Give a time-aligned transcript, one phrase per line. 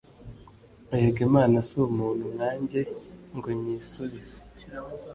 [0.95, 2.81] erega imana si umuntu nkanjye
[3.35, 4.37] ngo nyisubize